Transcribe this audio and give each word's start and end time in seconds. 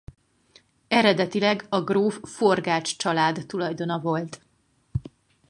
Eredetileg 0.87 1.65
a 1.69 1.81
gróf 1.83 2.19
Forgách 2.23 2.95
család 2.95 3.45
tulajdona 3.45 3.99
volt. 3.99 4.41